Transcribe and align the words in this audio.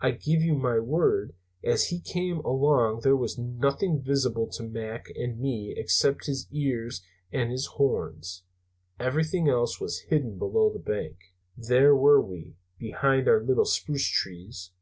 I 0.00 0.10
give 0.10 0.42
you 0.42 0.56
my 0.56 0.80
word, 0.80 1.36
as 1.62 1.90
he 1.90 2.00
came 2.00 2.38
along 2.40 3.02
there 3.04 3.14
was 3.14 3.38
nothing 3.38 4.02
visible 4.02 4.48
to 4.48 4.64
Mac 4.64 5.06
and 5.14 5.38
me 5.38 5.72
except 5.76 6.26
his 6.26 6.48
ears 6.50 7.00
and 7.32 7.52
his 7.52 7.66
horns. 7.76 8.42
Everything 8.98 9.48
else 9.48 9.80
was 9.80 10.00
hidden 10.08 10.36
below 10.36 10.68
the 10.72 10.80
bank. 10.80 11.16
"There 11.56 11.94
were 11.94 12.20
we 12.20 12.56
behind 12.76 13.28
our 13.28 13.40
little 13.40 13.64
spruce 13.64 14.08
trees. 14.08 14.72